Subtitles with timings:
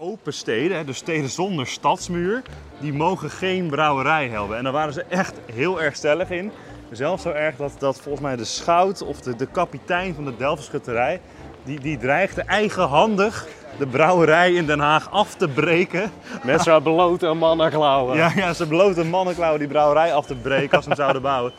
[0.00, 2.42] open steden, dus steden zonder stadsmuur,
[2.80, 4.56] die mogen geen brouwerij hebben.
[4.56, 6.52] En daar waren ze echt heel erg stellig in.
[6.90, 10.36] Zelfs zo erg dat, dat volgens mij de schout of de, de kapitein van de
[10.36, 11.20] Delftschutterij,
[11.64, 13.46] die, die dreigde eigenhandig
[13.78, 16.12] de brouwerij in Den Haag af te breken.
[16.42, 18.16] Met zo'n belote mannenklauwen.
[18.16, 21.52] Ja, ja, ze beloofden mannenklauwen die brouwerij af te breken als ze hem zouden bouwen.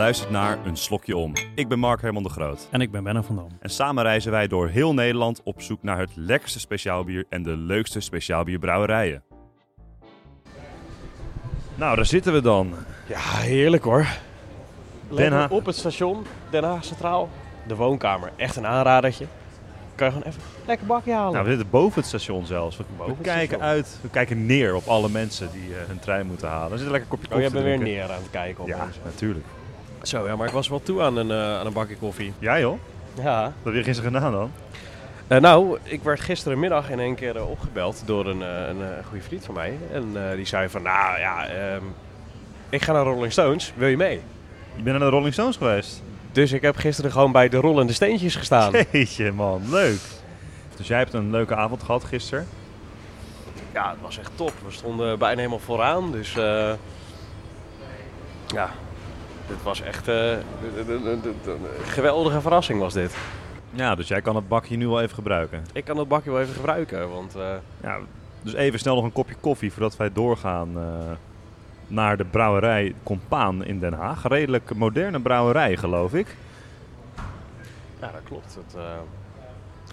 [0.00, 1.32] Luistert naar Een Slokje Om.
[1.54, 2.68] Ik ben Mark Herman de Groot.
[2.70, 3.48] En ik ben Benno van Dam.
[3.60, 7.56] En samen reizen wij door heel Nederland op zoek naar het lekkerste speciaalbier en de
[7.56, 9.22] leukste speciaalbierbrouwerijen.
[11.74, 12.74] Nou, daar zitten we dan.
[13.06, 14.06] Ja, heerlijk hoor.
[15.08, 15.50] Lekker Haag.
[15.50, 17.28] Op het station, Den Haag Centraal.
[17.66, 19.26] De woonkamer, echt een aanradertje.
[19.94, 21.32] Kan je gewoon even een lekker bakje halen.
[21.32, 22.76] Nou, we zitten boven het station zelfs.
[22.76, 23.62] We, Boven we kijken station.
[23.62, 26.72] uit, we kijken neer op alle mensen die eh, hun trein moeten halen.
[26.72, 28.68] Er zit een lekker kopje oh, koffie jij bent weer neer aan het kijken op
[28.68, 29.02] Ja, mensen.
[29.04, 29.44] natuurlijk.
[30.02, 32.32] Zo, ja, maar ik was wel toe aan een, eh, aan een bakje koffie.
[32.38, 32.78] Ja joh,
[33.22, 33.42] Ja.
[33.42, 34.52] wat heb je gisteren gedaan dan?
[35.26, 39.44] Eh, nou, ik werd gisterenmiddag in één keer eh, opgebeld door een, een, goede vriend
[39.44, 39.78] van mij.
[39.92, 41.82] En die zei van, nou ja, ehm,
[42.68, 44.20] ik ga naar Rolling Stones, wil je mee?
[44.76, 46.02] Je bent naar de Rolling Stones geweest?
[46.32, 48.72] Dus ik heb gisteren gewoon bij de rollende steentjes gestaan.
[48.92, 50.00] Jeetje man, leuk.
[50.76, 52.46] Dus jij hebt een leuke avond gehad gisteren.
[53.72, 54.52] Ja, het was echt top.
[54.64, 56.72] We stonden bijna helemaal vooraan, dus eh,
[58.46, 58.70] ja,
[59.50, 60.30] dit was echt eh,
[60.76, 61.22] een- een
[61.84, 63.16] geweldige verrassing was dit.
[63.70, 65.64] Ja, dus jij kan het bakje nu wel even gebruiken.
[65.72, 67.98] Ik kan dat bakje wel even gebruiken, want eh, Ja,
[68.42, 70.82] dus even snel nog een kopje koffie voordat wij doorgaan eh,
[71.86, 74.28] naar de brouwerij Compaan in Den Haag.
[74.28, 76.36] Redelijk moderne brouwerij, geloof ik.
[78.00, 78.54] ja, dat klopt.
[78.64, 78.82] Het eh,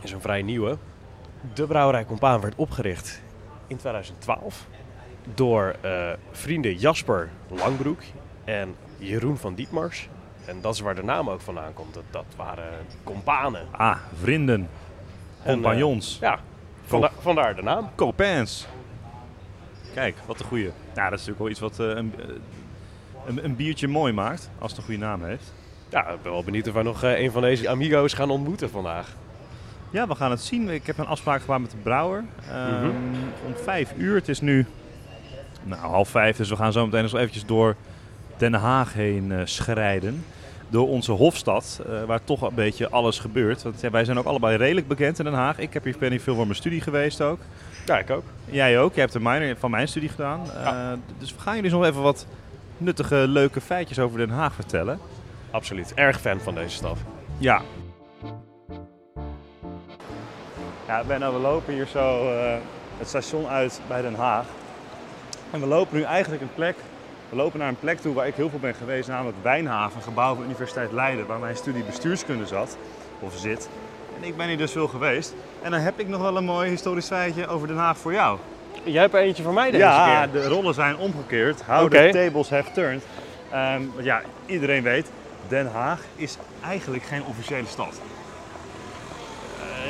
[0.04, 0.78] is een vrij nieuwe.
[1.54, 3.22] De brouwerij Compaan werd opgericht
[3.68, 4.66] in 2012
[5.34, 8.00] door eh, vrienden Jasper Langbroek
[8.44, 10.10] en Jeroen van Dietmars.
[10.46, 11.94] En dat is waar de naam ook vandaan komt.
[11.94, 13.62] Dat, dat waren companen.
[13.72, 14.70] Ah, vrienden,
[15.44, 16.40] En, compagnons, Ja,
[16.86, 17.90] vanda- vandaar de naam.
[17.96, 18.68] copains.
[19.94, 20.72] Kijk, wat een goeie.
[20.96, 22.26] Ja, dat is natuurlijk wel iets wat eh, een, eh,
[23.26, 25.54] een, een biertje mooi maakt, als het een goede naam heeft.
[25.90, 28.70] Ja, ik ben wel benieuwd of wij nog eh, een van deze amigo's gaan ontmoeten
[28.70, 29.16] vandaag.
[29.90, 30.70] Ja, we gaan het zien.
[30.70, 32.24] Ik heb een afspraak gemaakt met de brouwer.
[32.50, 32.96] Ehm, Mhm.
[33.46, 34.16] Om vijf uur.
[34.16, 34.66] Het is nu
[35.64, 37.76] nou, half vijf, dus we gaan zo meteen nog eventjes door
[38.38, 40.26] Den Haag heen eh, schrijden.
[40.70, 43.64] Door onze Hofstad, eh, waar toch een beetje alles gebeurt.
[43.64, 45.58] Want ja, wij zijn ook allebei redelijk bekend in Den Haag.
[45.58, 47.40] Ik heb hier ben hier veel voor mijn studie geweest ook.
[47.86, 48.24] Ja, ik ook.
[48.46, 48.94] Jij ook.
[48.94, 50.42] Jij hebt een minor van mijn studie gedaan.
[50.54, 50.92] Ja.
[50.92, 52.26] Eh, dus we gaan jullie nog even wat
[52.78, 55.00] nuttige, leuke feitjes over Den Haag vertellen.
[55.52, 55.94] Absoluut.
[55.94, 56.98] Erg fan van deze stad.
[57.38, 57.62] Ja.
[60.88, 62.56] Ja, Benno, we lopen hier zo eh,
[62.98, 64.46] het station uit bij Den Haag.
[65.52, 66.76] En we lopen nu eigenlijk een plek,
[67.30, 70.36] we lopen naar een plek toe waar ik heel veel ben geweest, namelijk Wijnhaven, gebouw
[70.36, 72.78] van Universiteit Leiden, waar mijn studie bestuurskunde zat,
[73.20, 73.70] of zit.
[74.22, 75.34] En ik ben hier dus veel geweest.
[75.62, 78.38] En dan heb ik nog wel een mooi historisch feitje over Den Haag voor jou.
[78.84, 80.42] Jij hebt er eentje voor mij deze Ja, keer.
[80.42, 81.62] de rollen zijn omgekeerd.
[81.62, 82.10] How Oké.
[82.12, 83.04] the tables have turned.
[83.52, 85.08] Ehm, want ja, iedereen weet,
[85.48, 88.00] Den Haag is eigenlijk geen officiële stad.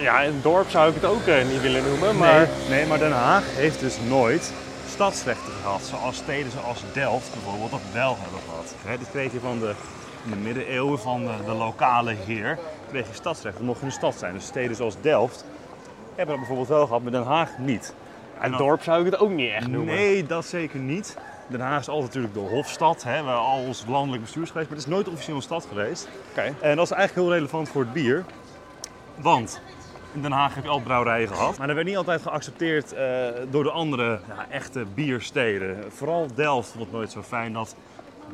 [0.02, 2.38] Ja, een dorp zou ik het ook eh, niet willen noemen, maar...
[2.38, 2.48] Nee,
[2.80, 4.54] nee, maar Den Haag heeft dus nooit
[4.88, 5.82] stadsrechten gehad.
[5.82, 9.00] Zoals steden zoals Delft bijvoorbeeld dat wel hebben gehad.
[9.00, 9.74] Dit kreeg je van de,
[10.24, 12.60] in de middeleeuwen van de, de lokale heer.
[12.90, 14.34] Kreeg je stadsrechten, mocht je een stad zijn.
[14.34, 15.46] Dus steden zoals Delft
[16.08, 17.94] hebben dat bijvoorbeeld wel gehad, maar Den Haag niet.
[18.42, 19.96] Een dorp zou ik het ook niet echt noemen.
[19.96, 21.18] Nee, dat zeker niet.
[21.48, 24.70] Den Haag is altijd natuurlijk de hofstad, hè, waar al ons landelijk bestuur is geweest.
[24.70, 26.08] Maar het is nooit officieel een stad geweest.
[26.30, 26.42] Oké.
[26.42, 28.26] En dat is eigenlijk heel relevant voor het bier.
[29.16, 29.62] Want
[30.18, 31.58] in Den Haag heb je al brouwerijen gehad.
[31.58, 33.08] Maar dat werd niet altijd geaccepteerd eh,
[33.50, 35.78] door de andere ja, echte biersteden.
[35.92, 37.76] Vooral Delft vond het nooit zo fijn dat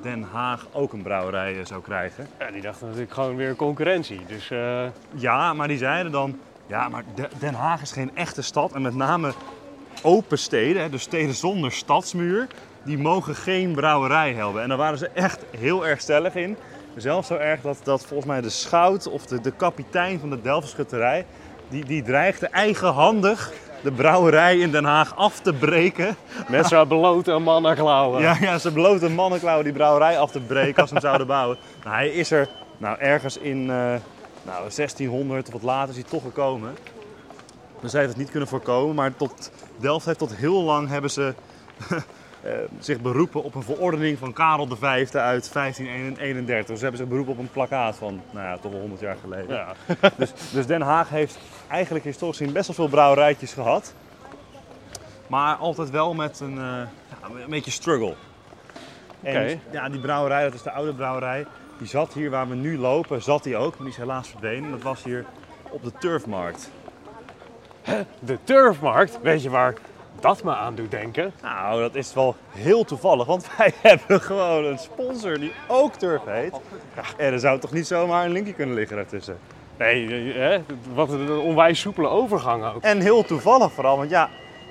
[0.01, 2.27] Den Haag ook een brouwerij eh, zou krijgen.
[2.39, 4.21] Ja, die dachten natuurlijk gewoon weer concurrentie.
[4.27, 4.83] Dus eh,
[5.16, 6.39] Ja, maar die zeiden dan...
[6.67, 8.71] Ja, maar De- Den Haag is geen echte stad.
[8.73, 9.33] En met name
[10.01, 12.47] open steden, hè, dus steden zonder stadsmuur...
[12.83, 14.62] die mogen geen brouwerij hebben.
[14.62, 16.57] En daar waren ze echt heel erg stellig in.
[16.95, 20.41] Zelfs zo erg dat, dat volgens mij de schout of de, de kapitein van de
[20.41, 21.25] Delftschutterij...
[21.74, 23.52] Die, die dreigde eigenhandig
[23.84, 26.16] de brouwerij in Den Haag af te breken.
[26.48, 28.22] met zo'n belote mannenklauwen.
[28.22, 31.58] Ja, ja, ze beloofden mannenklauwen die brouwerij af te breken als ze hem zouden bouwen.
[31.84, 33.75] Nou, hij is er nou, ergens in eh,
[34.44, 36.75] nou, 1600 of wat later is hij toch gekomen.
[37.81, 41.12] Dus hij heeft het niet kunnen voorkomen, maar tot Delft heeft tot heel lang hebben
[41.12, 41.34] ze
[42.80, 46.75] zich beroepen op een verordening van Karel V uit 1531.
[46.75, 49.56] Ze hebben zich beroepen op een plakkaat van, nou ja, toch wel 100 jaar geleden.
[49.56, 49.74] Ja.
[50.18, 51.38] Dus, dus Den Haag heeft
[51.68, 53.94] eigenlijk historisch gezien best wel veel brouwerijtjes gehad.
[55.28, 56.63] Maar altijd wel met een, eh,
[57.22, 58.13] ja, een beetje struggle.
[59.22, 61.46] En ja, die brouwerij, dat is de oude brouwerij.
[61.78, 63.72] Die zat hier waar we nu lopen, zat die ook.
[63.72, 64.72] Maar die is helaas verdwenen.
[64.72, 65.25] Dat was hier
[65.69, 66.69] op de Turfmarkt.
[68.19, 69.74] De turfmarkt, weet je waar
[70.19, 71.33] dat me aan doet denken?
[71.42, 76.21] Nou, dat is wel heel toevallig, want wij hebben gewoon een sponsor die ook Turf
[76.25, 76.54] heet.
[77.18, 79.38] En er zou toch niet zomaar een linkje kunnen liggen daartussen.
[79.77, 80.63] Nee, eh, hè?
[80.94, 82.83] wat een onwijs soepele overgang ook.
[82.83, 84.30] En heel toevallig vooral, want ja,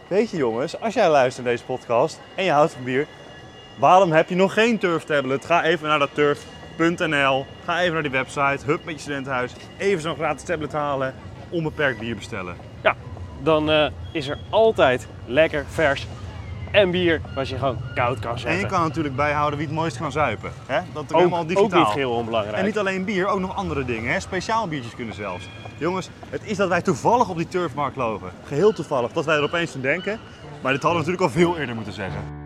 [0.09, 3.06] weet je jongens, als jij luistert naar deze podcast en je houdt van bier,
[3.79, 5.44] waarom heb je nog geen Turf tablet?
[5.44, 10.03] Ga even naar dat turf.nl, ga even naar die website, hup met je studentenhuis, even
[10.03, 11.15] zo'n gratis tablet halen,
[11.50, 12.56] onbeperkt bier bestellen.
[12.83, 12.97] Ja,
[13.43, 16.06] dan eh, is er altijd lekker vers
[16.71, 18.61] en bier wat je gewoon koud kan En zetten.
[18.61, 20.53] je kan natuurlijk bijhouden wie het mooist kan zuipen.
[20.67, 20.81] Hè?
[20.93, 21.85] Dat is ook, helemaal ook digitaal.
[21.85, 22.56] niet heel onbelangrijk.
[22.59, 24.12] En niet alleen bier, ook nog andere dingen.
[24.12, 24.21] Hè?
[24.21, 25.49] Speciaal biertjes kunnen zelfs.
[25.79, 28.31] Jongens, het is dat wij toevallig op die turfmarkt lopen.
[28.44, 30.19] Geheel toevallig dat wij er opeens aan denken.
[30.62, 32.41] Maar dit hadden we natuurlijk al veel eerder moeten zeggen.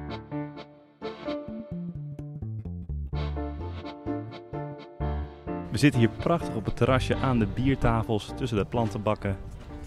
[5.71, 9.37] We zitten hier prachtig op het terrasje aan de biertafels tussen de plantenbakken,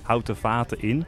[0.09, 1.06] houten vaten in.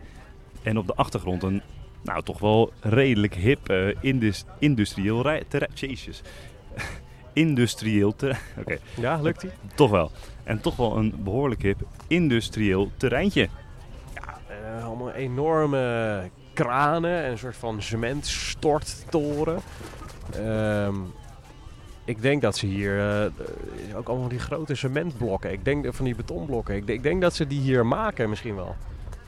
[0.64, 1.62] En op de achtergrond een,
[2.02, 5.74] nou toch wel redelijk hip eh, indus- industrieel terrein.
[7.34, 8.42] Industrieel terrein.
[8.62, 9.50] Oké, Ja, lukt die?
[9.76, 10.12] toch wel.
[10.44, 13.50] En toch wel een behoorlijk hip industrieel terreintje.
[14.48, 16.22] Eh, allemaal enorme
[16.54, 19.60] kranen en een soort van cementstorttoren.
[20.34, 20.96] Ehm
[22.12, 25.52] ik denk dat ze hier eh, ook allemaal die grote cementblokken.
[25.52, 26.76] Ik denk van die betonblokken.
[26.76, 28.76] Ik, denk- ik denk dat ze die hier maken misschien wel.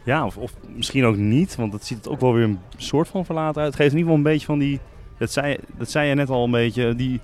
[0.04, 3.08] Ja, of, of misschien ook niet, want het ziet er ook wel weer een soort
[3.08, 3.72] van verlaten uit.
[3.74, 4.80] Het geeft in ieder geval een beetje van die,
[5.18, 7.22] dat zei, dat zei je net al een beetje, die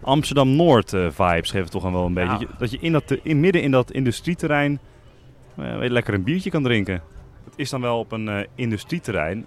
[0.00, 2.46] Amsterdam-Noord eh, vibes geeft het toch wel een beetje.
[2.48, 2.54] Ja.
[2.58, 4.78] Dat je, dat in dat, in, midden in dat industrieterrein
[5.54, 7.02] weet je, lekker een biertje kan drinken.
[7.44, 9.46] Het is dan wel op een industrieterrein,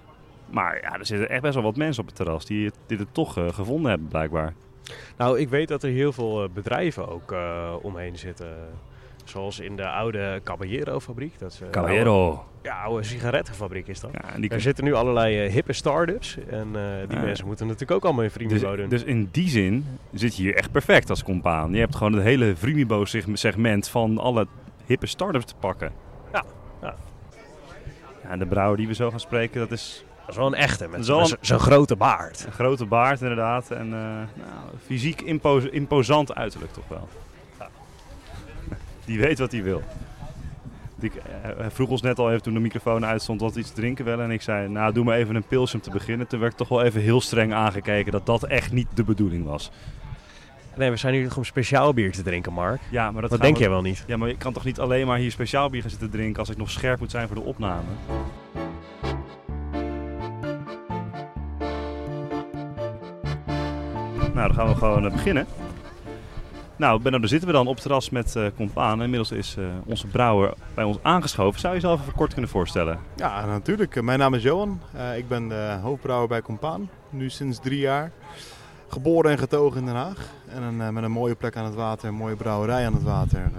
[0.50, 2.98] maar ja, er zitten echt best wel wat mensen op het terras die het, die
[2.98, 4.54] het toch gevonden hebben blijkbaar.
[5.18, 8.47] Nou, ik weet dat er heel veel eh, bedrijven ook eh, omheen zitten.
[9.24, 11.39] Zoals in de oude Caballero-fabriek.
[11.39, 14.12] Dat is, eh, Oude, ja, oude sigarettenfabriek is dat.
[14.13, 16.38] Ja, en die Er zitten nu allerlei hippe start-ups.
[16.50, 16.68] En
[17.07, 18.89] die mensen moeten natuurlijk ook allemaal in Freemibo Dus, doen.
[18.89, 21.74] dus in die zin zit je hier echt perfect als compaan.
[21.74, 24.47] Je hebt gewoon het hele Freemibo seg- segment van alle
[24.85, 25.91] hippe start-ups te pakken.
[26.33, 26.44] Ja,
[26.81, 26.95] ja.
[28.24, 30.53] Ja, en de brouwer die we zo gaan spreken, dat is dat is wel een
[30.53, 32.43] echte, met wel zo'n grote baard.
[32.45, 33.71] een grote baard inderdaad.
[33.71, 33.99] En eh,
[34.43, 37.07] nou, fysiek impo- imposant uiterlijk toch wel.
[37.59, 37.69] Ja.
[39.05, 39.81] Die weet wat hij wil.
[40.95, 43.75] Die, eh, hij vroeg ons net al even toen de microfoon uitstond wat iets te
[43.75, 44.25] drinken willen.
[44.25, 46.27] En ik zei, nou doe maar even een pilsum te beginnen.
[46.27, 49.45] Toen werd ik toch wel even heel streng aangekeken dat dat echt niet de bedoeling
[49.45, 49.71] was.
[50.75, 52.81] Nee, we zijn hier om speciaal bier te drinken, Mark.
[52.89, 54.03] Ja, maar dat denk we- jij wel niet.
[54.07, 56.49] Ja, maar ik kan toch niet alleen maar hier speciaal bier gaan zitten drinken als
[56.49, 57.81] ik nog scherp moet zijn voor de opname?
[64.44, 65.45] Nou, dan gaan we gewoon eh, beginnen.
[66.75, 69.01] Nou, Benno, daar zitten we dan op het terras met eh Compaan.
[69.01, 71.60] Inmiddels is eh, onze brouwer bij ons aangeschoven.
[71.60, 73.00] Zou je jezelf even kort kunnen voorstellen?
[73.16, 74.01] Ja, natuurlijk.
[74.01, 74.81] Mijn naam is Johan.
[75.18, 76.90] Ik ben de hoofdbrouwer bij Compaan.
[77.10, 78.12] Nu sinds drie jaar.
[78.88, 80.30] Geboren en getogen in Den Haag.
[80.48, 83.51] En een, met een mooie plek aan het water, een mooie brouwerij aan het water.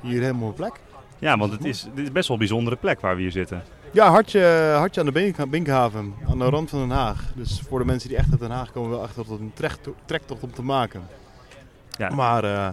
[0.00, 0.80] Hier helemaal op plek.
[1.18, 3.62] Ja, want het is, dit is best wel een bijzondere plek waar we hier zitten.
[3.92, 7.24] Ja, hartje, hartje aan de Bink- Binkhaven, aan de rand van Den Haag.
[7.34, 9.78] Dus voor de mensen die echt uit Den Haag komen, wel echt tot een trek-
[10.04, 11.02] trektocht om te maken.
[11.98, 12.08] Ja.
[12.14, 12.68] Maar eh,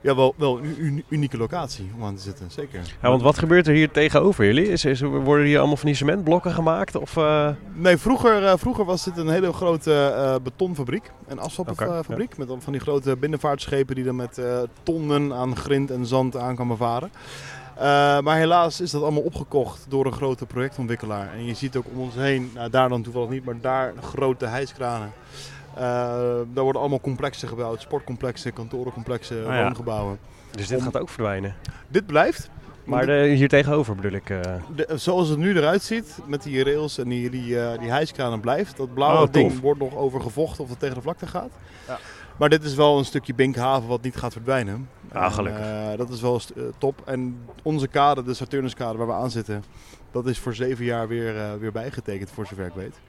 [0.00, 2.80] ja, wel, wel een uni- unieke locatie om aan te zitten, zeker.
[3.02, 4.68] Ja, want wat gebeurt er hier tegenover jullie?
[4.68, 6.94] Is, is, worden hier allemaal van die cementblokken gemaakt?
[6.96, 11.10] Of, eh, Nee, vroeger, eh, vroeger was dit een hele grote betonfabriek.
[11.26, 12.36] Een asfaltfabriek.
[12.38, 14.40] Met dan van die grote binnenvaartschepen die dan met
[14.82, 17.10] tonnen aan grind en zand aan kan bevaren.
[17.76, 17.82] Eh,
[18.20, 21.32] maar helaas is dat allemaal opgekocht door een grote projectontwikkelaar.
[21.32, 24.46] En je ziet ook om ons heen, nou, daar dan toevallig niet, maar daar grote
[24.46, 25.12] hijskranen.
[25.74, 25.82] Eh,
[26.52, 27.80] daar worden allemaal complexen gebouwd.
[27.80, 29.62] Sportcomplexen, kantorencomplexen, Ah, ja.
[29.62, 30.18] woongebouwen.
[30.50, 31.54] dus dit Om- gaat ook verdwijnen.
[31.88, 32.50] Dit blijft.
[32.84, 34.30] Maar de, hier tegenover bedoel ik.
[34.30, 34.40] eh,
[34.76, 37.42] De- zoals het nu eruit ziet, met die rails en die, die,
[37.78, 38.76] die hijskranen blijft.
[38.76, 41.50] Dat blauwe Oh, ding wordt nog over gevochten of het tegen de vlakte gaat.
[41.86, 41.98] Ja.
[42.36, 44.88] Maar dit is wel een stukje Binkhaven wat niet gaat verdwijnen.
[45.12, 45.64] Ah, En, gelukkig.
[45.64, 47.02] eh, dat is wel eh, top.
[47.04, 49.64] En onze kade, de Saturnuskade waar we aan zitten,
[50.10, 53.00] dat is voor zeven jaar weer, eh, weer bijgetekend voor zover ik weet.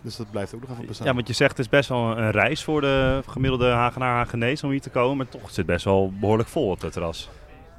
[0.00, 1.06] Dus dat blijft ook nog even bestaan.
[1.06, 4.62] Ja, want je zegt het is best wel een reis voor de gemiddelde Hagenaar Hagenees
[4.64, 5.16] om hier te komen.
[5.16, 7.28] Maar toch het zit best wel behoorlijk vol op het terras.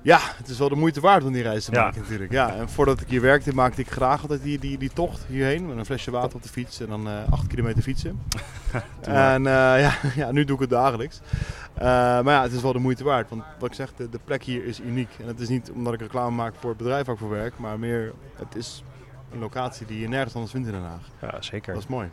[0.07, 1.83] Ja, het is wel de moeite waard om die reis te Ja.
[1.83, 2.31] maken natuurlijk.
[2.31, 5.67] Ja, en voordat ik hier werkte, maakte ik graag altijd die, die, die tocht hierheen.
[5.67, 8.21] Met een flesje water op de fiets en dan eh acht kilometer fietsen.
[9.01, 11.19] En eh, ja, ja, nu doe ik het dagelijks.
[11.73, 13.29] Eh, maar ja, het is wel de moeite waard.
[13.29, 15.09] Want wat ik zeg, de, de plek hier is uniek.
[15.21, 17.53] En het is niet omdat ik reclame maak voor het bedrijf waar ik voor werk.
[17.57, 18.83] Maar meer, het is
[19.33, 21.31] een locatie die je nergens anders vindt in Den Haag.
[21.31, 21.73] Ja, zeker.
[21.73, 22.09] Dat is mooi.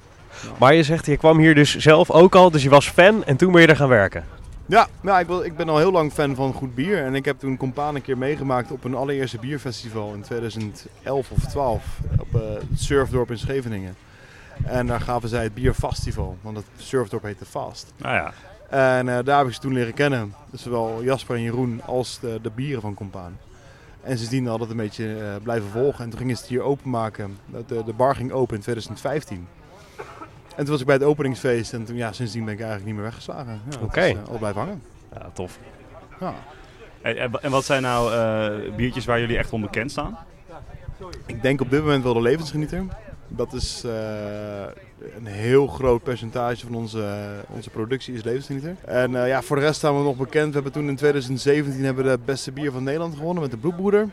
[0.58, 3.36] Maar je zegt, je kwam hier dus zelf ook al, dus je was fan en
[3.36, 4.24] toen ben je er gaan werken.
[4.66, 7.04] Ja, ja ik, ben, ik ben al heel lang fan van goed bier.
[7.04, 11.44] En ik heb toen Compaan een keer meegemaakt op een allereerste bierfestival in 2011 of
[11.44, 12.40] 12 op uh,
[12.70, 13.96] het Surfdorp in Scheveningen.
[14.64, 17.92] En daar gaven zij het bierfestival, want het Surfdorp heette Fast.
[17.96, 18.32] Nou ja.
[18.68, 20.34] En uh, daar heb ik ze toen leren kennen.
[20.52, 23.38] Zowel Jasper en Jeroen als de, de bieren van Compaan.
[24.02, 26.04] En sindsdien altijd een beetje uh, blijven volgen.
[26.04, 27.38] En toen gingen ze het hier openmaken.
[27.66, 29.46] De, de bar ging open in 2015.
[30.56, 32.96] En toen was ik bij het openingsfeest en toen, ja, sindsdien ben ik eigenlijk niet
[32.96, 33.60] meer weggeslagen.
[33.70, 33.84] Ja, Oké.
[33.84, 34.12] Okay.
[34.12, 34.82] Uh, al blijven hangen.
[35.12, 35.58] Ja, tof.
[36.20, 36.34] Ja.
[37.02, 40.18] En, en wat zijn nou uh, biertjes waar jullie echt onbekend staan?
[41.26, 42.84] Ik denk op dit moment wel de levensgenieter.
[43.28, 43.92] Dat is uh,
[45.16, 47.14] een heel groot percentage van onze,
[47.48, 48.76] onze productie is levensgenieter.
[48.84, 50.46] En ja, voor de rest staan we nog bekend.
[50.46, 53.56] We hebben toen in 2017 hebben we de beste bier van Nederland gewonnen met de
[53.56, 54.08] Bloedbroeder.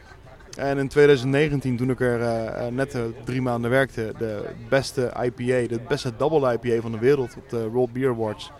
[0.61, 5.67] En in 2019, toen ik er uh, net uh, drie maanden werkte, de beste IPA,
[5.67, 8.51] de beste double IPA van de wereld op de World Beer Awards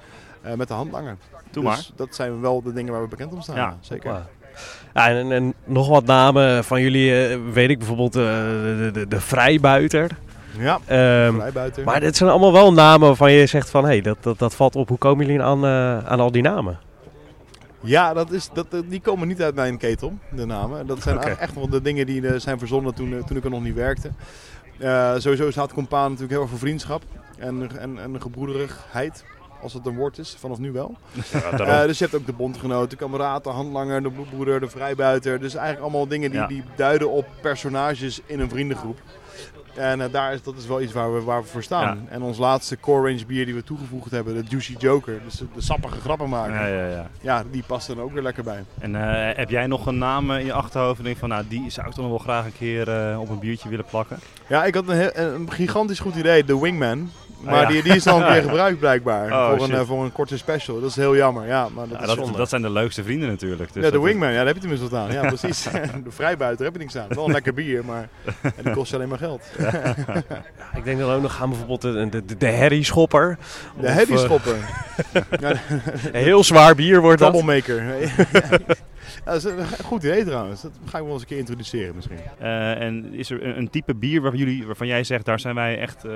[0.45, 1.17] uh, met de handlanger.
[1.51, 1.85] Doe dus maar.
[1.95, 3.55] dat zijn wel de dingen waar we bekend om staan.
[3.55, 4.11] Ja, zeker.
[4.93, 10.09] Ja, en, en, nog wat namen van jullie, weet ik bijvoorbeeld de, de, de Vrijbuiter.
[10.57, 10.79] Ja,
[11.25, 11.41] um.
[11.85, 14.55] Maar dit zijn allemaal wel namen waarvan je zegt van, hé, hey, dat, dat, dat
[14.55, 14.87] valt op.
[14.87, 15.65] Hoe komen jullie aan,
[16.05, 16.79] aan al die namen?
[17.83, 20.87] Ja, dat is, dat, die komen niet uit mijn ketel, de namen.
[20.87, 21.33] Dat zijn okay.
[21.33, 24.11] echt wel de dingen die uh, zijn verzonnen toen, toen ik er nog niet werkte.
[24.79, 27.03] Uh, sowieso staat Compaan natuurlijk heel erg voor vriendschap
[27.37, 29.23] en, en, en gebroederigheid.
[29.61, 30.95] Als het een woord is, vanaf nu wel.
[31.31, 34.69] Ja, uh, dus je hebt ook de bondgenoot, de kameraad, de handlanger, de bloedbroeder, de
[34.69, 35.39] vrijbuiter.
[35.39, 36.47] Dus eigenlijk allemaal dingen die, Ja.
[36.47, 38.99] die duiden op personages in een vriendengroep.
[39.73, 42.07] En uh, daar is, dat is wel iets waar we, waar we voor staan.
[42.09, 45.21] En ons laatste core range bier die we toegevoegd hebben, de Juicy Joker.
[45.23, 46.53] Dus de, de sappige grappenmaker.
[46.53, 47.09] Ja, ja, ja.
[47.21, 48.63] Ja, die past er ook weer lekker bij.
[48.79, 49.01] En uh,
[49.33, 51.93] heb jij nog een naam in je achterhoofd en denk van, nou, die zou ik
[51.93, 54.19] toch nog wel graag een keer uh, op een biertje willen plakken?
[54.47, 57.11] Ja, ik had een, een gigantisch goed idee, de Wingman.
[57.43, 57.67] Maar Ah, ja.
[57.67, 59.31] die, die is al een keer gebruikt blijkbaar.
[59.31, 59.69] Oh, voor, shit.
[59.69, 60.79] een, uh, voor een korte special.
[60.81, 61.47] Dat is heel jammer.
[61.47, 62.37] Ja, maar dat Ja, is dat, zonde.
[62.37, 63.73] dat zijn de leukste vrienden natuurlijk.
[63.73, 65.11] Dus ja, de Wingman, ja, daar heb je tenminste wat aan.
[65.11, 65.63] Ja, precies.
[66.03, 67.05] de vrijbuiter heb je niks aan.
[67.09, 68.09] Wel een lekker bier, maar
[68.41, 69.41] en die kost alleen maar geld.
[70.77, 73.37] Ik denk dan ook nog aan bijvoorbeeld de, de, de, de herrieschopper.
[73.79, 74.55] De Heady eh, Schopper.
[75.39, 75.49] ja,
[76.11, 77.29] Een heel zwaar bier wordt dat.
[77.33, 77.83] Troublemaker.
[79.25, 80.61] Ja, dat is een goed idee trouwens.
[80.61, 82.17] Dat ga ik wel eens een keer introduceren misschien.
[82.39, 85.77] Eh, en is er een, type bier waar jullie, waarvan jij zegt, daar zijn wij
[85.79, 86.11] echt eh,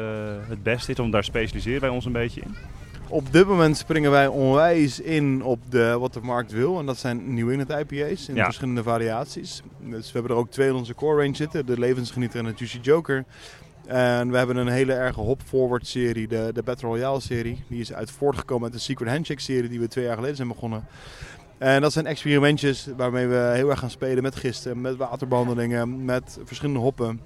[0.47, 2.55] het beste in, om daar specialiseren wij ons een beetje in?
[3.09, 6.79] Op dit moment springen wij onwijs in op de, wat de markt wil.
[6.79, 8.43] En dat zijn New England IPA's in Ja.
[8.43, 9.61] verschillende variaties.
[9.79, 11.65] Dus we hebben er ook twee in onze core range zitten.
[11.65, 13.25] De Levensgenieter en de Juicy Joker.
[13.85, 17.63] En we hebben een hele erge hop-forward serie, de, de Battle Royale serie.
[17.67, 20.47] Die is uit voortgekomen uit de Secret Handshake serie die we twee jaar geleden zijn
[20.47, 20.87] begonnen.
[21.57, 26.37] En dat zijn experimentjes waarmee we heel erg gaan spelen met gisten, met waterbehandelingen, met
[26.43, 27.21] verschillende hoppen.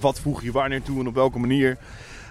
[0.00, 1.78] Wat voeg je wanneer toe en op welke manier.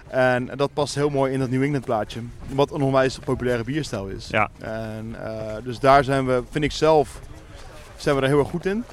[0.08, 2.20] En dat past heel mooi in dat New England plaatje.
[2.48, 4.28] Wat een onwijs populaire bierstijl is.
[4.28, 4.50] Ja.
[4.58, 7.20] En, eh, dus daar zijn we, vind ik zelf,
[7.96, 8.84] zijn we er heel erg goed in.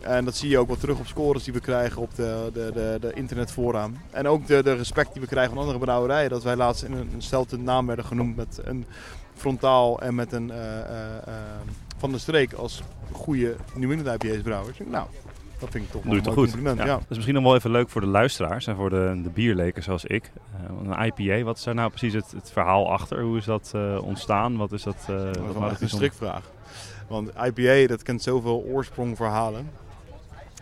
[0.00, 2.70] En dat zie je ook wel terug op scores die we krijgen op de, de,
[2.74, 3.88] de, de internetfora.
[4.10, 6.30] En ook de, de respect die we krijgen van andere brouwerijen.
[6.30, 8.84] Dat wij laatst in een, een stelte naam werden genoemd met een
[9.38, 11.34] frontaal en met een eh, eh, eh,
[11.96, 14.78] van de streek als goede New England IPA's brouwers.
[14.86, 15.06] Nou,
[15.58, 16.44] dat vind ik toch wel Doe je een toch goed?
[16.44, 16.78] compliment.
[16.78, 16.84] Ja.
[16.84, 16.94] Ja.
[16.94, 19.82] Dat is misschien nog wel even leuk voor de luisteraars en voor de, de bierleken
[19.82, 20.32] zoals ik.
[20.84, 23.22] Een IPA, wat is daar nou precies het, het verhaal achter?
[23.22, 24.56] Hoe is dat ontstaan?
[24.56, 25.04] Wat is dat?
[25.06, 26.50] Dat is wel echt een strikvraag.
[27.08, 29.70] Want IPA, dat kent zoveel oorsprongverhalen.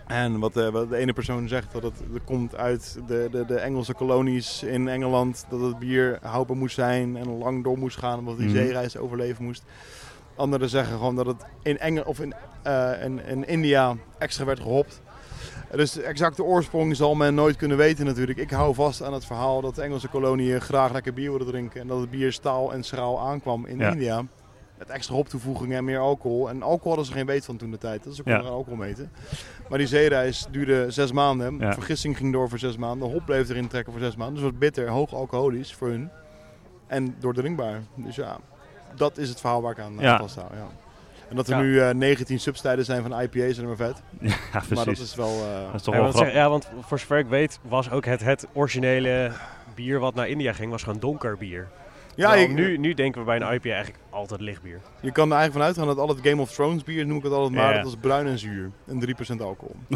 [0.06, 3.44] En wat, eh, wat de ene persoon zegt, dat het, dat komt uit de, de,
[3.46, 5.46] de Engelse kolonies in Engeland.
[5.48, 8.56] Dat het bier houdbaar moest zijn en lang door moest gaan, omdat die Mhm.
[8.56, 9.62] zeereis overleven moest.
[10.36, 14.60] Anderen zeggen gewoon dat het in, Engel, of in, eh, in, in India extra werd
[14.60, 15.00] gehopt.
[15.70, 18.38] Dus de exacte oorsprong zal men nooit kunnen weten natuurlijk.
[18.38, 21.80] Ik hou vast aan het verhaal dat de Engelse koloniën graag lekker bier wilden drinken.
[21.80, 23.90] En dat het bier staal en schraal aankwam in Ja.
[23.92, 24.24] India.
[24.78, 26.48] Met extra hoptoevoegingen en meer alcohol.
[26.48, 28.04] En alcohol hadden ze geen weet van toen de tijd.
[28.04, 28.36] Dat is ook Ja.
[28.38, 29.10] onder alcohol meten.
[29.68, 31.58] Maar die zeereis duurde zes maanden.
[31.58, 31.72] Ja.
[31.72, 33.10] Vergissing ging door voor zes maanden.
[33.10, 34.34] Hop bleef erin trekken voor zes maanden.
[34.34, 36.10] Dus het wordt bitter, hoog alcoholisch voor hun.
[36.86, 37.80] En doordringbaar.
[37.94, 38.38] Dus ja,
[38.94, 40.18] dat is het verhaal waar ik aan, Ja.
[40.18, 40.50] vasthoud.
[40.52, 40.66] Ja.
[41.28, 41.60] En dat er Ja.
[41.62, 44.02] nu eh 19 substijlen zijn van IPA's en maar vet.
[44.20, 45.00] Ja, Maar dat precies.
[45.04, 45.28] is wel...
[45.28, 46.34] eh, Dat is toch Ja, wel want, zeg- grappig.
[46.34, 49.30] ja, want voor zover ik weet was ook het, het originele
[49.74, 51.68] bier wat naar India ging, was gewoon donker bier.
[52.16, 54.80] Ja, je, nu, nu denken we bij een IPA eigenlijk altijd lichtbier.
[55.00, 57.22] je kan er eigenlijk van uitgaan dat al het Game of Thrones bier, noem ik
[57.22, 57.82] het altijd maar, Ja.
[57.82, 58.70] dat is bruin en zuur.
[58.86, 59.76] En 3% alcohol.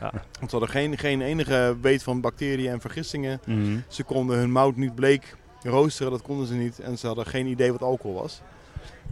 [0.00, 0.12] Ja.
[0.38, 3.40] Want ze hadden geen, geen enige weet van bacteriën en vergissingen.
[3.46, 3.78] Mhm.
[3.88, 6.78] Ze konden hun mout niet bleek roosteren, dat konden ze niet.
[6.80, 8.40] En ze hadden geen idee wat alcohol was.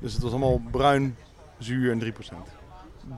[0.01, 1.17] Dus het was allemaal bruin,
[1.59, 2.15] zuur en 3%.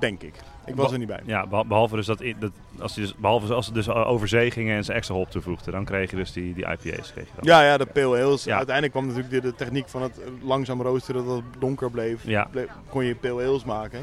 [0.00, 0.34] Denk ik.
[0.66, 1.20] Ik was er niet bij.
[1.24, 4.76] Ja, beh- behalve, dus dat, dat als, dus, behalve als ze dus over zee gingen
[4.76, 7.12] en ze extra hop toevoegden, dan kreeg je dus die, die IPA's.
[7.12, 7.44] Kreeg je dan.
[7.44, 8.44] Ja, ja, de pale ales.
[8.44, 8.56] Ja.
[8.56, 12.24] Uiteindelijk kwam natuurlijk de, de techniek van het langzaam roosteren, dat het donker bleef.
[12.26, 12.48] Ja.
[12.50, 14.00] Bleef- kon je pale ales maken.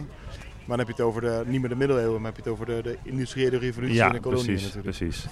[0.65, 2.51] Maar dan heb je het over de, niet meer de middeleeuwen, maar heb je het
[2.51, 4.97] over de, de industriële revolutie Ja, in de koloniën precies, natuurlijk.
[4.97, 5.25] precies.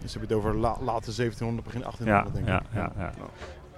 [0.00, 2.74] Dus heb je het over la, late 1700, begin Ja, 1800 denk ik.
[2.74, 3.12] ja, ja, ja.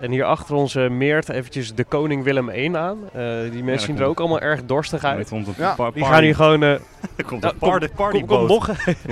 [0.05, 2.99] En hier achter ons eh, meert eventjes de koning Willem I aan.
[3.13, 5.31] Eh, die mensen zien er ook allemaal erg dorstig uit.
[5.57, 6.63] Ja, Die gaan hier gewoon...
[6.63, 6.71] eh,
[7.17, 8.29] er komt een party, partyboot.
[8.29, 8.67] kom- kom nog,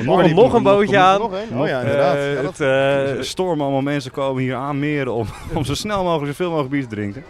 [0.04, 1.20] nog, een- nog een bootje aan.
[1.20, 1.58] nog een?
[1.60, 2.16] Oh ja, inderdaad.
[2.16, 2.60] Eh, het,
[3.16, 6.82] eh, stormen allemaal mensen komen hier aanmeren om, om zo snel mogelijk zoveel mogelijk bier
[6.88, 7.24] te drinken.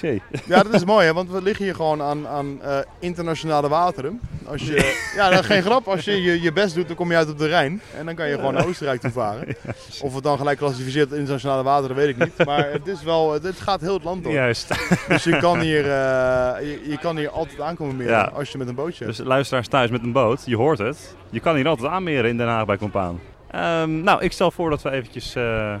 [0.00, 0.22] Jee.
[0.46, 4.20] Ja, dat is mooi, hè, want we liggen hier gewoon aan, aan eh, internationale wateren.
[4.48, 5.88] Als je, ja, geen grap.
[5.88, 7.80] Als je, je je best doet, dan kom je uit op de Rijn.
[7.98, 9.56] En dan kan je gewoon naar Oostenrijk toe varen.
[10.02, 12.46] Of het dan gelijk klassificeert als internationale wateren, weet ik niet.
[12.46, 14.32] Maar het, is wel, het, gaat heel het land door.
[14.32, 14.68] Juist.
[15.08, 18.30] Dus je kan, hier, eh, je, je kan hier altijd aankomen meren Ja.
[18.34, 19.16] als je met een bootje hebt.
[19.16, 21.14] Dus luisteraars thuis met een boot, je hoort het.
[21.30, 23.20] Je kan hier altijd aanmeren in Den Haag bij Compaan.
[23.50, 25.74] Ehm, nou, ik stel voor dat we eventjes eh,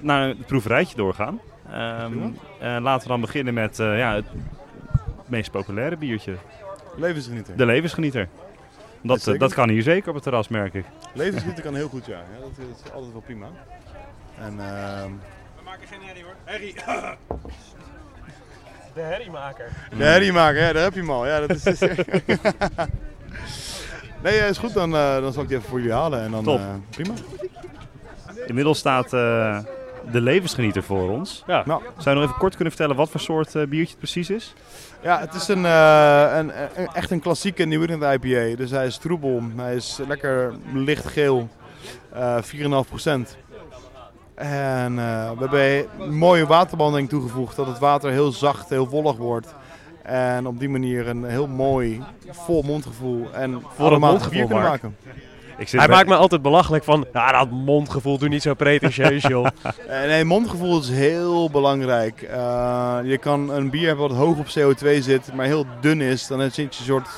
[0.00, 1.40] naar het proeverijtje doorgaan.
[2.58, 4.24] Eh, laten we dan beginnen met eh, ja, het
[5.26, 6.34] meest populaire biertje,
[6.96, 7.56] Levensgenieter.
[7.56, 8.28] de levensgenieter.
[9.02, 9.40] Dat, Zeker.
[9.40, 10.84] dat kan hier zeker op het terras, merk ik.
[11.14, 12.16] Levensgenieter kan heel goed, ja.
[12.18, 13.46] ja dat, is- dat is altijd wel prima.
[14.40, 15.10] En, ehm,
[18.94, 19.68] de herriemaker.
[19.96, 21.26] De herrie maken, hè, daar heb je hem al.
[21.26, 21.64] Ja, dat is,
[24.22, 24.72] nee, eh, is goed.
[24.74, 26.22] Dan, eh, dan zal ik die even voor jullie halen.
[26.22, 26.58] En dan, Top.
[26.58, 27.14] eh, prima.
[28.46, 29.58] Inmiddels staat eh,
[30.12, 31.42] de levensgenieter voor ons.
[31.46, 31.62] Ja.
[31.66, 34.30] Nou, Zou je nog even kort kunnen vertellen wat voor soort eh, biertje het precies
[34.30, 34.54] is?
[35.02, 38.56] ja, het is een, eh, een, een- echt een klassieke New England IPA.
[38.56, 39.42] Dus hij is troebel.
[39.56, 41.48] Hij is lekker lichtgeel.
[42.12, 43.36] eh 4,5%.
[44.34, 47.56] En eh, we hebben een mooie waterbehandeling toegevoegd.
[47.56, 49.54] Dat het water heel zacht, heel wollig wordt.
[50.02, 54.96] En op die manier een heel mooi, vol mondgevoel en aromatisch mondgevoel, bier kunnen maken.
[55.58, 57.06] Ik zit Hij bij- maakt me altijd belachelijk van...
[57.12, 59.46] Ja, dat mondgevoel, doe niet zo pretentieus, joh.
[59.88, 62.22] Eh, Nee, mondgevoel is heel belangrijk.
[62.22, 66.26] Eh, je kan een bier hebben wat hoog op CO2 zit, maar heel dun is.
[66.26, 67.08] Dan zit je een soort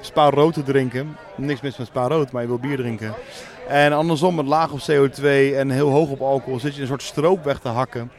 [0.00, 1.16] spaarrood te drinken.
[1.36, 3.14] Niks mis met spaarrood, maar je wil bier drinken.
[3.68, 5.22] En andersom, met laag op CO2
[5.56, 8.10] en heel hoog op alcohol, zit je een soort stroop weg te hakken.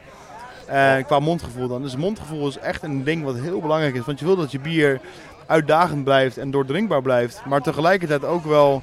[0.66, 1.82] En qua mondgevoel dan.
[1.82, 4.04] Dus mondgevoel is echt een ding wat heel belangrijk is.
[4.04, 5.00] Want je wil dat je bier
[5.46, 7.42] uitdagend blijft en doordrinkbaar blijft.
[7.46, 8.82] Maar tegelijkertijd ook wel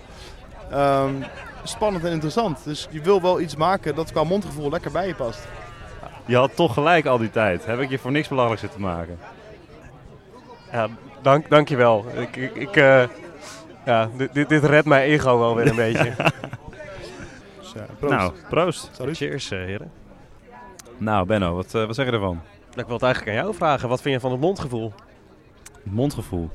[0.71, 1.13] ehm,
[1.63, 2.63] spannend en interessant.
[2.63, 5.47] Dus je wil wel iets maken dat qua mondgevoel lekker bij je past.
[6.25, 7.65] Je had toch gelijk al die tijd.
[7.65, 9.19] Heb ik je voor niks belachelijk zitten maken.
[10.71, 10.87] Ja,
[11.21, 12.05] dank, dankjewel.
[12.15, 13.03] Ik, ik, ik, eh,
[13.85, 16.13] ja, dit, dit, dit redt mijn ego wel weer een beetje.
[17.73, 18.13] Dus, eh, proost.
[18.13, 18.89] Nou, proost.
[18.91, 19.17] Salut.
[19.17, 19.91] Cheers, eh, heren.
[20.97, 22.41] Nou, Benno, wat, eh, wat zeg je ervan?
[22.75, 23.89] Ik wil het eigenlijk aan jou vragen.
[23.89, 24.93] Wat vind je van het mondgevoel?
[25.83, 26.49] Mondgevoel.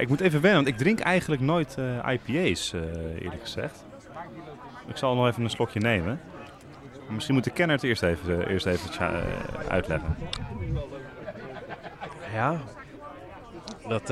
[0.00, 2.80] Ik moet even wennen, want ik drink eigenlijk nooit eh, IPA's, eh,
[3.22, 3.84] eerlijk gezegd.
[4.86, 6.20] Ik zal nog even een slokje nemen.
[7.08, 8.90] Misschien moet de kenner het eerst even, eh, eerst even
[9.68, 10.16] uitleggen.
[12.32, 12.60] Ja.
[13.88, 14.08] Dat,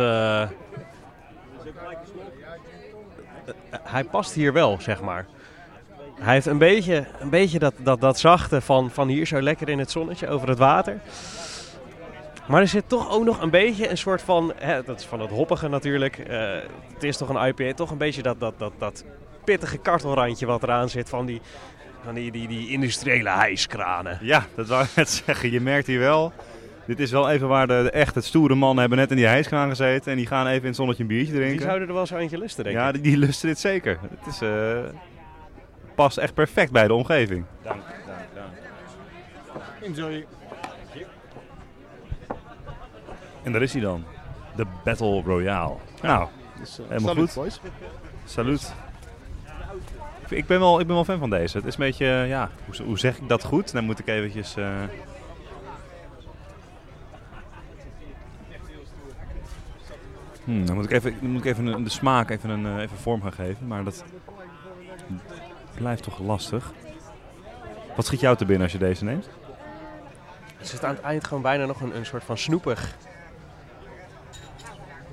[3.82, 5.26] hij past hier wel, zeg maar.
[6.20, 9.68] Hij heeft een beetje, een beetje dat, dat, dat zachte van, van hier zo lekker
[9.68, 11.00] in het zonnetje over het water.
[12.48, 15.20] Maar er zit toch ook nog een beetje een soort van, hè, dat is van
[15.20, 16.18] het hoppige natuurlijk.
[16.18, 16.50] eh,
[16.94, 19.04] het is toch een IPA, toch een beetje dat, dat, dat, dat
[19.44, 21.40] pittige kartelrandje wat eraan zit van die,
[22.04, 24.18] van die, die, die industriële hijskranen.
[24.22, 25.50] Ja, dat wou ik net zeggen.
[25.50, 26.32] Je merkt hier wel.
[26.86, 29.26] Dit is wel even waar de, de echt het stoere mannen hebben net in die
[29.26, 30.10] hijskraan gezeten.
[30.10, 31.64] En die gaan even in het zonnetje een biertje Die drinken.
[31.64, 32.82] zouden er wel zo eentje lusten, denk ik.
[32.82, 33.98] ja, die, die lusten dit zeker.
[34.18, 34.78] Het is, eh,
[35.94, 37.44] past echt perfect bij de omgeving.
[37.62, 38.48] Dank, dank, dank.
[39.82, 40.26] Enjoy.
[43.46, 44.04] En daar is hij dan.
[44.56, 45.74] De Battle Royale.
[46.02, 46.28] Nou,
[46.58, 47.34] Dus, uh, Helemaal goed.
[47.34, 47.60] Boys.
[48.24, 48.72] Salut.
[50.28, 51.56] Ik- ben, wel, ik ben wel fan van deze.
[51.56, 53.72] Het is een beetje, eh, ja, hoe, hoe zeg ik dat goed?
[53.72, 54.56] Dan moet ik eventjes...
[54.56, 54.68] eh,
[60.44, 62.82] Hmm, dan moet ik even, dan moet ik even een- de smaak even, een, eh,
[62.82, 63.66] even vorm gaan geven.
[63.66, 64.04] Maar dat
[65.74, 66.72] blijft toch lastig.
[67.96, 69.28] Wat schiet jou te binnen als je deze neemt?
[70.58, 72.96] Er zit aan het eind gewoon bijna nog een, een soort van snoepig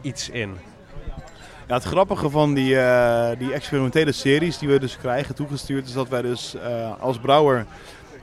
[0.04, 0.58] iets in.
[1.68, 5.94] Ja, het grappige van die, eh, die experimentele series die we dus krijgen toegestuurd, is
[5.94, 7.66] dat wij dus eh, als brouwer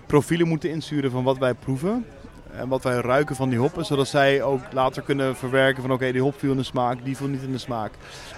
[0.06, 2.06] profielen moeten insturen van wat wij proeven.
[2.52, 6.12] En wat wij ruiken van die hoppen, zodat zij ook later kunnen verwerken van oké,
[6.12, 7.92] die hop viel in de smaak, die viel niet in de smaak.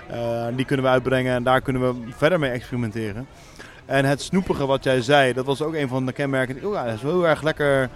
[0.07, 3.27] Eh, die kunnen we uitbrengen en daar kunnen we verder mee experimenteren.
[3.87, 6.65] En het snoepige wat jij zei, dat was ook een van de kenmerken.
[6.65, 7.89] Oh ja, dat is wel heel erg lekker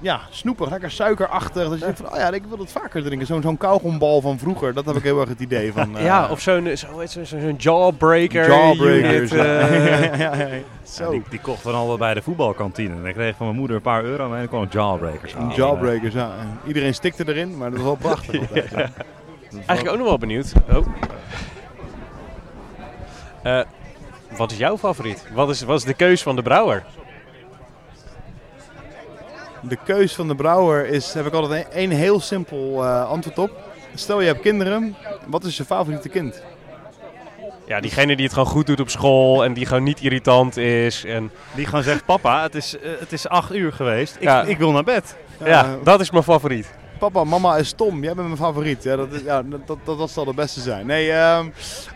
[0.00, 1.62] ja, snoepig, lekker suikerachtig.
[1.68, 3.26] Dat je denkt van, oh ja, ik wil het vaker drinken.
[3.26, 5.96] Zo'n zo'n kauwgombal van vroeger, dat heb ik heel erg het idee van.
[5.98, 9.32] eh, ja, of zo'n zo, zo, zo'n jawbreaker jawbreakers.
[9.32, 9.32] unit.
[9.32, 9.38] eh.
[9.86, 10.46] ja, ja, ja, ja.
[10.46, 11.10] Ja, Zo.
[11.10, 12.94] die, die kochten we altijd bij de voetbalkantine.
[12.94, 15.56] En ik kreeg van mijn moeder een paar euro en ik kon jawbreakers Een halen.
[15.56, 16.30] jawbreakers, ja.
[16.38, 18.72] En Iedereen stikte erin, maar dat was wel prachtig altijd.
[19.66, 20.52] Eigenlijk ook nog wel benieuwd.
[20.72, 20.86] Oh.
[23.42, 23.60] Eh,
[24.36, 25.26] wat is jouw favoriet?
[25.34, 26.84] Wat is, wat is de keus van de brouwer?
[29.62, 33.38] De keus van de brouwer is, heb ik altijd een, één heel simpel eh, antwoord
[33.38, 33.50] op.
[33.94, 34.96] Stel je hebt kinderen,
[35.26, 36.42] wat is je favoriete kind?
[37.66, 41.04] Ja, diegene die het gewoon goed doet op school en die gewoon niet irritant is.
[41.04, 44.16] En, Die gewoon zegt, papa, het is, eh, het is acht uur geweest.
[44.16, 44.42] Ik, Ja.
[44.42, 45.16] ik wil naar bed.
[45.44, 46.70] ja, dat is mijn favoriet.
[47.00, 48.02] Papa, mama is Tom.
[48.02, 48.82] Jij bent mijn favoriet.
[48.82, 50.86] Ja, dat, ja, dat, dat, dat zal de beste zijn.
[50.86, 51.46] Nee, ehm,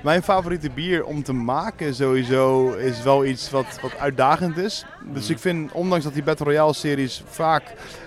[0.02, 4.84] mijn favoriete bier om te maken sowieso is wel iets wat, wat uitdagend is.
[5.12, 7.62] Dus ik vind, ondanks dat die Battle Royale series vaak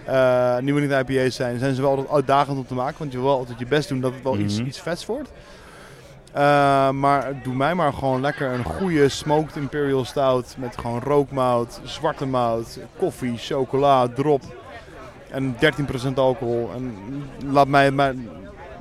[0.05, 2.95] eh nieuwe England IPA's zijn, zijn ze wel altijd uitdagend om te maken.
[2.99, 4.67] Want je wil altijd je best doen dat het wel iets, Mhm.
[4.67, 5.29] iets vets wordt.
[6.33, 11.79] Eh, maar doe mij maar gewoon lekker een goede smoked imperial stout met gewoon rookmout,
[11.83, 14.41] zwarte mout, koffie, chocola, drop
[15.31, 16.69] en 13% alcohol.
[16.75, 16.95] En
[17.45, 18.15] laat mij, mij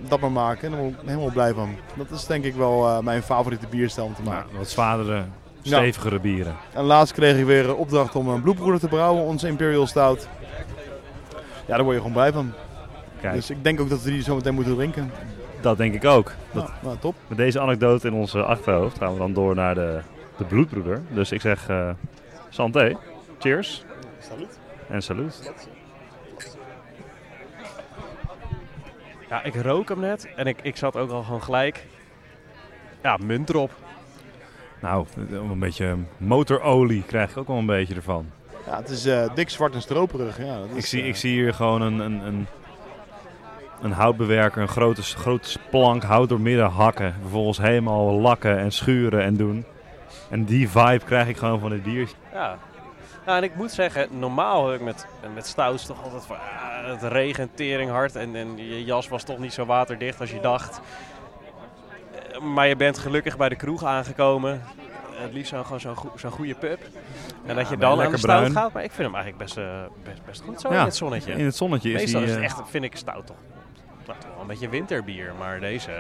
[0.09, 1.77] dat maar maken en daar word ik helemaal blij van.
[1.97, 4.59] Dat is denk ik wel eh, mijn favoriete bierstijl om te Maar maken.
[4.59, 5.25] wat zwaardere,
[5.63, 6.57] stevigere bieren.
[6.75, 10.29] En laatst kreeg ik weer een opdracht om een bloedbroeder te brouwen, onze imperial stout.
[11.67, 12.53] Ja, daar word je gewoon blij van.
[13.21, 15.11] Kijk, Dus ik denk ook dat we die zo meteen moeten drinken.
[15.61, 16.33] dat denk ik ook.
[16.53, 17.15] Dat, Nou, nou, top.
[17.27, 20.01] Met deze anekdote in onze achterhoofd gaan we dan door naar de,
[20.37, 21.03] de bloedbroeder.
[21.11, 21.89] Dus ik zeg eh
[22.49, 22.97] santé,
[23.39, 23.85] cheers
[24.89, 25.53] en salut.
[29.29, 31.87] Ja, ik rook hem net en ik, ik zat ook al gewoon gelijk.
[33.03, 33.71] Ja, munt erop.
[34.81, 38.27] Nou, een beetje motorolie krijg ik ook wel een beetje ervan.
[38.67, 40.39] Ja, het is eh, dik, zwart en stroperig.
[40.39, 42.47] Ja, dat is, Ik zie, eh, ik zie hier gewoon een, een, een,
[43.83, 47.15] een houtbewerker, een grote, grote plank hout door midden hakken.
[47.21, 49.65] Vervolgens helemaal lakken en schuren en doen.
[50.31, 52.17] En die vibe krijg ik gewoon van dit biertje.
[52.33, 52.59] Ja.
[53.27, 56.37] Nou, en ik moet zeggen, normaal heb ik met, met stouts toch altijd van...
[56.37, 60.31] ah, het regent tering hard en, en je jas was toch niet zo waterdicht als
[60.31, 60.81] je dacht.
[62.33, 64.63] Eh, Maar je bent gelukkig bij de kroeg aangekomen.
[65.11, 66.81] Het liefst zo, gewoon zo'n zo'n goede pub.
[67.47, 68.53] En dat je dan aan de stout bruin.
[68.53, 68.73] gaat.
[68.73, 71.33] Maar ik vind hem eigenlijk best, eh, best, best goed zo Ja, in het zonnetje.
[71.33, 73.37] In het zonnetje is Meestal is het eh, echt, vind ik stout toch,
[74.07, 75.33] nou, toch wel een beetje winterbier.
[75.39, 75.91] Maar deze...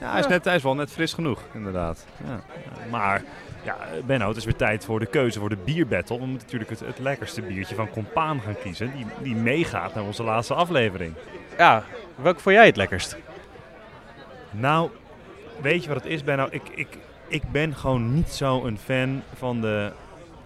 [0.00, 2.06] Ja, hij is, net, hij is wel net fris genoeg, inderdaad.
[2.26, 2.40] Ja.
[2.90, 3.22] Maar
[3.64, 6.18] ja, Benno, het is weer tijd voor de keuze voor de bierbattle.
[6.18, 8.92] We moeten natuurlijk het, het lekkerste biertje van Compaan gaan kiezen.
[8.96, 11.14] Die, die meegaat naar onze laatste aflevering.
[11.58, 13.16] ja, welk vond jij het lekkerst?
[14.50, 14.90] Nou,
[15.60, 16.46] weet je wat het is, Benno?
[16.50, 19.92] Ik, ik, ik ben gewoon niet zo een fan van de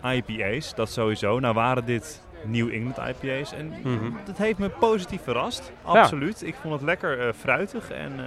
[0.03, 0.75] IPA's.
[0.75, 1.39] Dat sowieso.
[1.39, 3.53] Nou waren dit New England IPA's.
[3.53, 4.11] En Mhm.
[4.24, 5.72] dat heeft me positief verrast.
[5.83, 6.42] Absoluut.
[6.46, 7.90] Ik vond het lekker eh, fruitig.
[7.90, 8.24] En eh,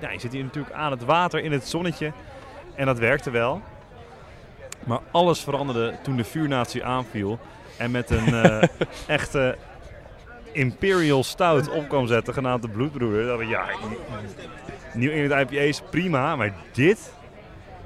[0.00, 2.12] ja, je zit hier natuurlijk aan het water in het zonnetje.
[2.74, 3.62] En dat werkte wel.
[4.84, 7.38] Maar alles veranderde toen de vuurnatie aanviel.
[7.78, 8.62] En met een eh,
[9.06, 9.56] echte
[10.52, 13.26] Imperial Stout op kwam zetten, genaamd de Bloedbroeder.
[13.26, 13.64] Dat ik, ja,
[14.94, 17.12] New England IPA's prima, maar dit,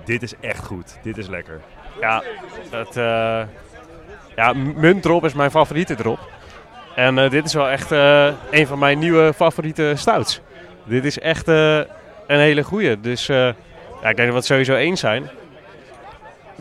[0.05, 0.99] dit is echt goed.
[1.03, 1.61] Dit is lekker.
[2.01, 2.23] Ja,
[2.71, 3.43] het, eh
[4.37, 6.19] ja, munt erop is mijn favoriete drop.
[6.95, 10.41] En eh, dit is wel echt eh, een van mijn nieuwe favoriete stouts.
[10.85, 11.77] Dit is echt eh,
[12.27, 13.01] een hele goeie.
[13.01, 13.49] Dus ja,
[14.11, 15.29] ik denk dat we het sowieso eens zijn.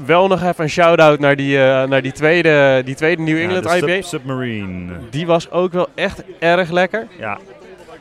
[0.06, 3.72] Wel nog even een shout-out naar die, naar die tweede, die tweede New England Ja,
[3.72, 3.88] de IPA.
[3.94, 4.94] Sub- Submarine.
[5.10, 7.08] Die was ook wel echt erg lekker.
[7.20, 7.38] Ja,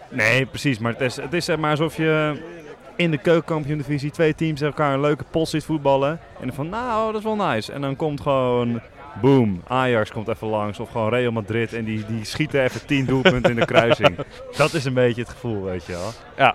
[0.08, 0.78] nee, precies.
[0.78, 2.32] Maar het is, het is zeg maar alsof je
[2.96, 6.10] in de keukenkampioen-divisie twee teams elkaar een leuke pot ziet voetballen.
[6.10, 7.72] En dan van, nou, dat is wel nice.
[7.72, 8.80] En dan komt gewoon,
[9.20, 10.78] boom, Ajax komt even langs.
[10.80, 14.16] Of gewoon Real Madrid en die, die schieten even tien doelpunten in de kruising.
[14.56, 16.52] Dat is een beetje het gevoel, weet je wel.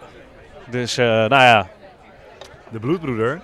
[0.70, 1.68] Dus eh, nou ja,
[2.70, 3.42] De bloedbroeder.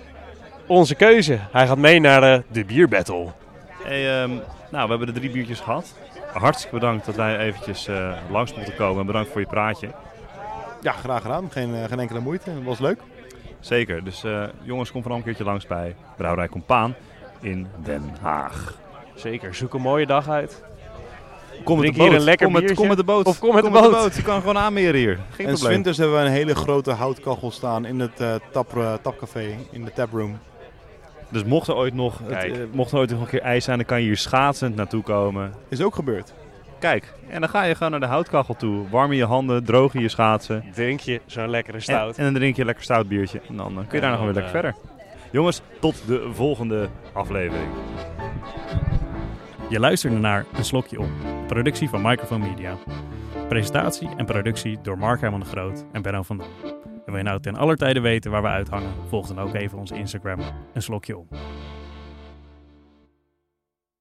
[0.66, 1.38] onze keuze.
[1.52, 3.26] Hij gaat mee naar eh, de bierbattle.
[3.82, 4.30] Hey, ehm,
[4.70, 5.94] nou, we hebben de drie biertjes gehad.
[6.32, 9.00] Hartstikke bedankt dat wij eventjes eh, langs mochten komen.
[9.00, 9.88] En bedankt voor je praatje.
[10.82, 11.50] Ja, graag gedaan.
[11.50, 12.50] Geen, eh, geen enkele moeite.
[12.50, 13.00] Het was leuk.
[13.60, 14.04] Zeker.
[14.04, 16.94] Dus eh, jongens, kom vooral een keertje langs bij Brouwerij Compaan
[17.40, 18.74] in Den Haag.
[19.16, 20.62] Zeker, zoek een mooie dag uit.
[21.64, 23.26] Kom Drink hier een lekker kom met, kom met de boot.
[23.26, 24.16] Of kom met de boot.
[24.16, 25.18] Je kan gewoon aanmeren hier.
[25.30, 25.72] Geen en probleem.
[25.72, 29.84] winters hebben we een hele grote houtkachel staan in het eh, tap, eh, tapcafé, in
[29.84, 30.38] de taproom.
[31.28, 33.76] Dus mocht er ooit nog, het, eh, mocht er ooit nog een keer ijs zijn,
[33.76, 35.52] dan kan je hier schaatsend naartoe komen.
[35.68, 36.32] Is ook gebeurd.
[36.78, 38.88] Kijk, en dan ga je gewoon naar de houtkachel toe.
[38.90, 40.64] Warm je je handen, droog je je schaatsen.
[40.74, 42.16] Drink je zo'n lekkere stout.
[42.18, 43.40] en dan drink je een lekker stout biertje.
[43.48, 44.74] En dan kun je daar nog weer dan, lekker verder.
[45.30, 47.68] Jongens, tot de volgende aflevering.
[49.68, 51.10] Je luisterde naar Een Slokje Om.
[51.46, 52.76] productie van Microphone Media.
[53.48, 56.48] Presentatie en productie door Mark Herman de Groot en Benno van Dam.
[56.84, 59.78] En wil je nou ten aller tijde weten waar we uithangen, volg dan ook even
[59.78, 60.40] onze Instagram
[60.72, 61.28] een slokje om.